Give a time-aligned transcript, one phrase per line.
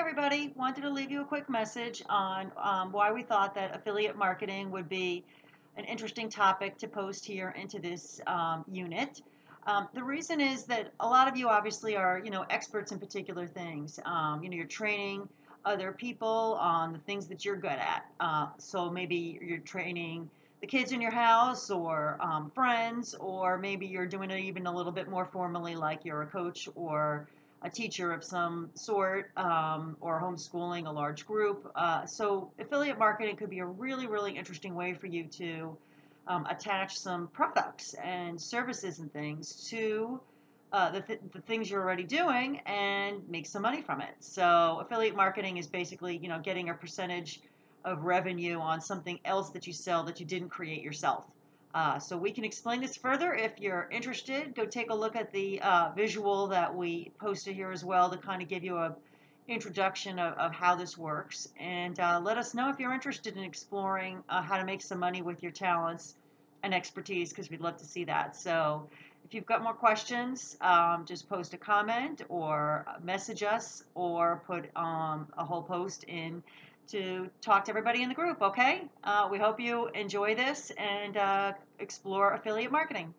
[0.00, 0.50] everybody.
[0.56, 4.70] Wanted to leave you a quick message on um, why we thought that affiliate marketing
[4.70, 5.22] would be
[5.76, 9.20] an interesting topic to post here into this um, unit.
[9.66, 12.98] Um, the reason is that a lot of you obviously are, you know, experts in
[12.98, 14.00] particular things.
[14.06, 15.28] Um, you know, you're training
[15.66, 18.06] other people on the things that you're good at.
[18.20, 20.30] Uh, so maybe you're training
[20.62, 24.74] the kids in your house or um, friends, or maybe you're doing it even a
[24.74, 27.28] little bit more formally, like you're a coach or
[27.62, 31.70] a teacher of some sort um, or homeschooling a large group.
[31.74, 35.76] Uh, so, affiliate marketing could be a really, really interesting way for you to
[36.26, 40.20] um, attach some products and services and things to
[40.72, 44.14] uh, the, th- the things you're already doing and make some money from it.
[44.20, 47.40] So, affiliate marketing is basically, you know, getting a percentage
[47.84, 51.24] of revenue on something else that you sell that you didn't create yourself.
[51.72, 54.54] Uh, so we can explain this further if you're interested.
[54.54, 58.16] Go take a look at the uh, visual that we posted here as well to
[58.16, 58.96] kind of give you a
[59.48, 61.48] introduction of, of how this works.
[61.58, 64.98] And uh, let us know if you're interested in exploring uh, how to make some
[64.98, 66.14] money with your talents
[66.62, 68.36] and expertise because we'd love to see that.
[68.36, 68.88] So
[69.30, 74.68] if you've got more questions, um, just post a comment or message us or put
[74.74, 76.42] um, a whole post in
[76.88, 78.88] to talk to everybody in the group, okay?
[79.04, 83.14] Uh, we hope you enjoy this and uh, explore affiliate marketing.